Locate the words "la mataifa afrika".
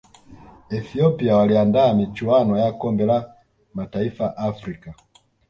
3.05-4.93